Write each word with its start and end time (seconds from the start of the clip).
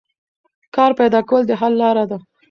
کار 0.75 0.91
پیدا 0.99 1.19
کول 1.29 1.41
د 1.47 1.51
حل 1.59 1.73
لار 1.81 1.97
ده. 2.11 2.17